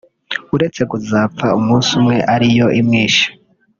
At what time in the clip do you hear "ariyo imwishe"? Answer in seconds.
2.33-3.25